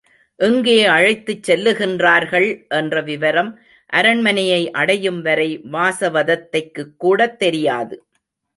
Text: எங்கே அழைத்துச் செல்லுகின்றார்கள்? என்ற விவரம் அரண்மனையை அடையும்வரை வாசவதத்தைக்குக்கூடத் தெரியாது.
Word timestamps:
எங்கே 0.39 0.85
அழைத்துச் 0.85 1.51
செல்லுகின்றார்கள்? 1.51 2.47
என்ற 2.69 3.01
விவரம் 3.01 3.51
அரண்மனையை 3.93 4.71
அடையும்வரை 4.73 5.49
வாசவதத்தைக்குக்கூடத் 5.71 7.35
தெரியாது. 7.35 7.95